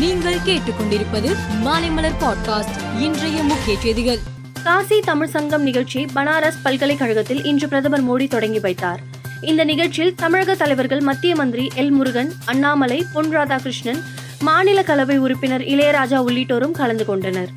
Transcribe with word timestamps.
நீங்கள் 0.00 0.34
கேட்டுக்கொண்டிருப்பது 0.34 1.36
மாலைமலர் 1.64 2.12
பாட்காஸ்ட் 2.20 3.00
இன்றைய 3.00 3.42
முக்கிய 3.42 3.78
செய்திகள். 3.80 4.18
காசி 4.62 5.00
தமிழ் 5.00 5.26
சங்கம் 5.26 5.62
நிகழ்ச்சி 5.62 6.06
பனாரஸ் 6.14 6.60
பல்கலைக்கழகத்தில் 6.62 7.44
இன்று 7.44 7.68
பிரதமர் 7.68 8.08
மோடி 8.10 8.28
தொடங்கி 8.28 8.60
வைத்தார். 8.60 9.00
இந்த 9.40 9.64
நிகழ்ச்சியில் 9.64 10.14
தமிழக 10.14 10.54
தலைவர்கள் 10.54 11.00
மத்திய 11.00 11.34
மந்திரி 11.34 11.70
எல் 11.74 11.90
முருகன் 11.90 12.32
அண்ணாமலை 12.44 13.04
பொன் 13.12 13.36
ராதாகிருஷ்ணன் 13.36 14.02
மாநில 14.40 14.82
கலவை 14.82 15.18
உறுப்பினர் 15.18 15.60
இளையராஜா 15.60 16.24
உள்ளிட்டோரும் 16.26 16.70
கலந்து 16.70 17.04
கொண்டனர். 17.04 17.48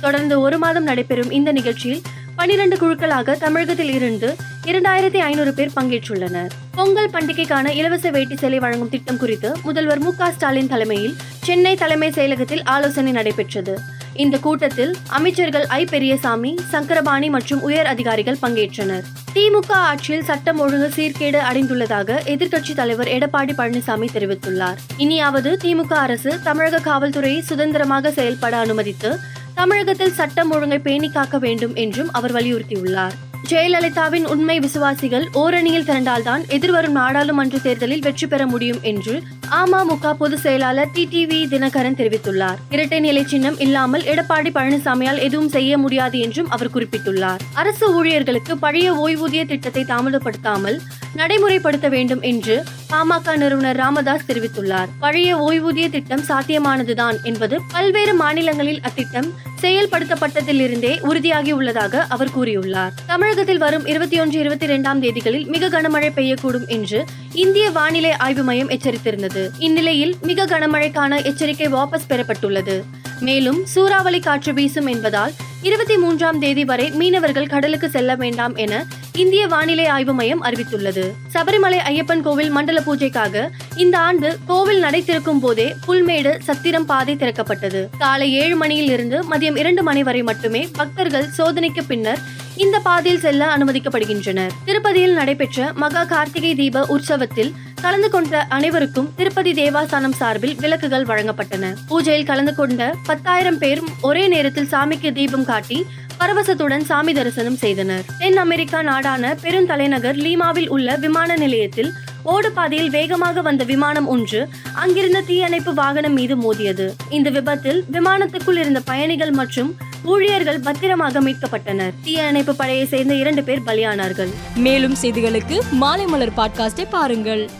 தொடர்ந்து 0.00 0.40
ஒரு 0.40 0.58
மாதம் 0.58 0.84
நடைபெறும் 0.84 1.30
இந்த 1.30 1.52
நிகழ்ச்சியில் 1.52 2.02
பனிரெண்டு 2.36 2.76
குழுக்களாக 2.76 3.36
தமிழகத்தில் 3.38 3.92
இருந்து 3.94 4.36
இரண்டாயிரத்தி 4.64 5.18
ஐநூறு 5.28 5.54
பேர் 5.54 5.72
பங்கேற்றுள்ளனர். 5.76 6.52
பொங்கல் 6.74 7.10
பண்டிகைக்கான 7.10 7.68
இலவச 7.68 8.10
வேட்டி 8.10 8.36
சேலை 8.36 8.58
வழங்கும் 8.58 8.88
திட்டம் 8.88 9.16
குறித்து 9.16 9.56
முதல்வர் 9.62 9.98
மு 9.98 10.12
ஸ்டாலின் 10.30 10.68
தலைமையில் 10.68 11.16
சென்னை 11.46 11.76
தலைமை 11.76 12.10
செயலகத்தில் 12.10 12.62
ஆலோசனை 12.64 13.12
நடைபெற்றது. 13.12 13.74
இந்த 14.14 14.38
கூட்டத்தில் 14.38 14.96
அமைச்சர்கள் 15.08 15.66
ஐ 15.66 15.84
பெரியசாமி 15.84 16.58
சங்கரபாணி 16.70 17.30
மற்றும் 17.30 17.60
உயர் 17.60 17.86
அதிகாரிகள் 17.86 18.40
பங்கேற்றனர். 18.42 19.04
திமுக 19.34 19.72
ஆட்சியில் 19.72 20.24
சட்டம் 20.24 20.58
ஒழுங்கு 20.58 20.88
சீர்கேடு 20.96 21.38
அடைந்துள்ளதாக 21.50 22.18
எதிர்க்கட்சி 22.34 22.74
தலைவர் 22.74 23.08
எடப்பாடி 23.08 23.54
பழனிசாமி 23.60 24.08
தெரிவித்துள்ளார். 24.12 24.80
இனியாவது 24.96 25.58
திமுக 25.62 25.92
அரசு 25.92 26.42
தமிழக 26.42 26.82
காவல்துறையை 26.90 27.40
சுதந்திரமாக 27.40 28.10
செயல்பட 28.10 28.56
அனுமதித்து 28.56 29.18
தமிழகத்தில் 29.54 30.12
சட்டம் 30.12 30.50
ஒழுங்கை 30.50 30.78
பேணி 30.78 31.10
காக்க 31.10 31.38
வேண்டும் 31.38 31.74
என்றும் 31.74 32.12
அவர் 32.12 32.34
வலியுறுத்தியுள்ளார். 32.34 33.12
ஜெயலலிதாவின் 33.48 34.26
உண்மை 34.26 34.58
விசுவாசிகள் 34.58 35.28
ஓரணியில் 35.34 35.86
திரண்டால்தான் 35.86 36.48
எதிர்வரும் 36.48 36.92
நாடாளுமன்ற 36.92 37.58
தேர்தலில் 37.58 38.00
வெற்றி 38.00 38.26
பெற 38.26 38.46
முடியும் 38.46 38.78
என்று 38.82 39.22
அமமுக 39.50 40.12
பொதுச் 40.12 40.38
செயலாளர் 40.38 40.90
டி 40.90 41.08
டிவி 41.12 41.40
தினகரன் 41.48 41.98
தெரிவித்துள்ளார். 41.98 42.58
இரட்டை 42.70 43.00
நிலை 43.00 43.24
சின்னம் 43.24 43.58
இல்லாமல் 43.58 44.02
எடப்பாடி 44.02 44.52
பழனிசாமியால் 44.54 45.18
எதுவும் 45.18 45.48
செய்ய 45.48 45.78
முடியாது 45.78 46.18
என்றும் 46.18 46.50
அவர் 46.50 46.70
குறிப்பிட்டுள்ளார். 46.70 47.40
அரசு 47.54 47.94
ஊழியர்களுக்கு 47.94 48.58
பழைய 48.58 48.92
ஓய்வூதிய 48.92 49.46
திட்டத்தை 49.46 49.84
தாமதப்படுத்தாமல் 49.84 50.80
நடைமுறைப்படுத்த 51.16 51.88
வேண்டும் 51.88 52.20
என்று 52.20 52.64
பாமக 52.90 53.36
நிறுவனர் 53.36 53.76
ராமதாஸ் 53.76 54.26
தெரிவித்துள்ளார். 54.28 54.88
பழைய 54.98 55.36
ஓய்வூதிய 55.36 55.90
திட்டம் 55.90 56.20
சாத்தியமானதுதான் 56.28 57.22
என்பது 57.22 57.60
பல்வேறு 57.72 58.14
மாநிலங்களில் 58.14 58.80
அத்திட்டம் 58.80 59.28
செயல்படுத்தப்பட்டதிலிருந்தே 59.60 60.98
உறுதியாகி 61.00 61.52
உள்ளதாக 61.52 62.06
அவர் 62.08 62.30
கூறியுள்ளார். 62.38 62.90
தமிழகத்தில் 63.06 63.58
வரும் 63.58 63.86
இருபத்தி 63.86 64.20
ஒன்று 64.20 64.38
இருபத்தி 64.38 64.64
இரண்டாம் 64.64 65.02
தேதிகளில் 65.02 65.46
மிக 65.46 65.68
கனமழை 65.68 66.10
பெய்யக்கூடும் 66.16 66.66
என்று 66.66 67.04
இந்திய 67.32 67.70
வானிலை 67.70 68.12
ஆய்வு 68.12 68.42
மையம் 68.42 68.70
எச்சரித்திருந்தது. 68.70 69.48
இந்நிலையில் 69.58 70.16
மிக 70.22 70.46
கனமழைக்கான 70.46 71.24
எச்சரிக்கை 71.24 71.68
வாபஸ் 71.68 72.08
பெறப்பட்டுள்ளது. 72.08 72.82
மேலும் 73.22 73.60
சூறாவளி 73.66 74.20
காற்று 74.20 74.52
வீசும் 74.52 74.86
என்பதால் 74.86 75.32
இருபத்தி 75.62 75.96
மூன்றாம் 75.96 76.38
தேதி 76.38 76.64
வரை 76.64 76.90
மீனவர்கள் 76.90 77.48
கடலுக்கு 77.48 77.88
செல்ல 77.90 78.14
வேண்டாம் 78.14 78.54
என 78.54 78.84
இந்திய 79.16 79.46
வானிலை 79.46 79.86
ஆய்வு 79.86 80.12
மையம் 80.12 80.42
அறிவித்துள்ளது. 80.44 81.04
சபரிமலை 81.34 81.78
ஐயப்பன் 81.90 82.20
கோவில் 82.20 82.50
மண்டல 82.50 82.82
பூஜைக்காக 82.86 83.48
இந்த 83.76 83.98
ஆண்டு 83.98 84.38
கோவில் 84.46 84.78
நடை 84.78 85.04
திறக்கும் 85.04 85.40
போதே 85.40 85.74
புல்மேடு 85.86 86.32
சத்திரம் 86.38 86.86
பாதை 86.86 87.14
திறக்கப்பட்டது. 87.14 87.82
காலை 87.98 88.32
ஏழு 88.32 88.56
மணியில் 88.56 88.90
இருந்து 88.90 89.18
மதியம் 89.30 89.58
இரண்டு 89.58 89.82
மணி 89.82 90.02
வரை 90.02 90.22
மட்டுமே 90.22 90.68
பக்தர்கள் 90.76 91.28
சோதனைக்கு 91.38 91.84
பின்னர் 91.86 92.22
இந்த 92.56 92.78
பாதையில் 92.78 93.20
செல்ல 93.20 93.56
அனுமதிக்கப்படுகின்றனர். 93.56 94.50
திருப்பதியில் 94.64 95.12
நடைபெற்ற 95.12 95.72
மகா 95.72 96.04
கார்த்திகை 96.04 96.54
தீப 96.54 96.84
உற்சவத்தில் 96.86 97.52
கலந்து 97.80 98.10
கொண்ட 98.10 98.46
அனைவருக்கும் 98.46 99.14
திருப்பதி 99.16 99.52
தேவாஸ்தானம் 99.52 100.12
சார்பில் 100.12 100.56
விளக்குகள் 100.60 101.04
வழங்கப்பட்டன. 101.04 101.74
பூஜையில் 101.88 102.24
கலந்து 102.24 102.54
கொண்ட 102.54 102.94
பத்தாயிரம் 103.06 103.58
பேர் 103.58 103.80
ஒரே 104.00 104.28
நேரத்தில் 104.28 104.66
சாமிக்கு 104.66 105.12
தீபம் 105.12 105.44
காட்டி 105.44 105.86
பரவசத்துடன் 106.18 106.84
சாமி 106.84 107.12
தரிசனம் 107.12 107.56
செய்தனர். 107.56 108.04
தென் 108.18 108.36
அமெரிக்கா 108.36 108.82
நாடான 108.82 109.36
பெருந்தலைநகர் 109.42 110.16
லீமாவில் 110.16 110.68
உள்ள 110.68 110.96
விமான 110.96 111.36
நிலையத்தில் 111.36 111.92
ஓடுபாதையில் 112.24 112.90
வேகமாக 112.90 113.40
வந்த 113.40 113.64
விமானம் 113.64 114.06
ஒன்று 114.06 114.48
அங்கிருந்த 114.72 115.20
தீயணைப்பு 115.20 115.74
வாகனம் 115.74 116.12
மீது 116.12 116.36
மோதியது. 116.36 116.94
இந்த 117.08 117.30
விபத்தில் 117.30 117.84
விமானத்துக்குள் 117.92 118.58
இருந்த 118.58 118.80
பயணிகள் 118.80 119.30
மற்றும் 119.30 119.76
ஊழியர்கள் 120.04 120.60
பத்திரமாக 120.60 121.20
மீட்கப்பட்டனர். 121.20 121.92
தீயணைப்பு 122.02 122.54
படையை 122.54 122.86
சேர்ந்த 122.86 123.14
இரண்டு 123.14 123.44
பேர் 123.44 123.60
பலியானார்கள். 123.60 124.28
மேலும் 124.54 124.94
செய்திகளுக்கு 125.02 125.60
மாலைமலர் 125.80 126.32
பாட்காஸ்டை 126.36 126.86
பாருங்கள். 126.90 127.50